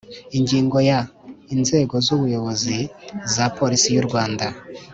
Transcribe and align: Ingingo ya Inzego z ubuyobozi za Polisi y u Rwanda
Ingingo 0.37 0.77
ya 0.89 0.99
Inzego 1.53 1.95
z 2.05 2.07
ubuyobozi 2.15 2.75
za 3.33 3.45
Polisi 3.57 3.87
y 3.95 3.99
u 4.01 4.05
Rwanda 4.07 4.45